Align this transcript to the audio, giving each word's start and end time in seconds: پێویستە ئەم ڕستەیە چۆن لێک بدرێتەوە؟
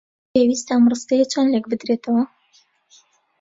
پێویستە 0.31 0.71
ئەم 0.75 0.83
ڕستەیە 0.91 1.25
چۆن 1.31 1.47
لێک 1.53 1.65
بدرێتەوە؟ 1.71 2.23